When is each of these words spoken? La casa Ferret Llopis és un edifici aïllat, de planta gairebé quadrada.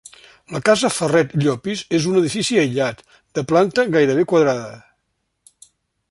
La 0.53 0.59
casa 0.67 0.89
Ferret 0.93 1.33
Llopis 1.41 1.83
és 1.97 2.07
un 2.11 2.17
edifici 2.21 2.57
aïllat, 2.61 3.03
de 3.39 3.43
planta 3.51 3.85
gairebé 3.97 4.25
quadrada. 4.33 4.73